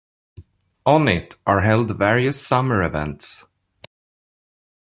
On 0.87 1.07
it 1.07 1.35
are 1.45 1.61
held 1.61 1.95
various 1.95 2.41
summer 2.43 2.81
events. 2.81 3.45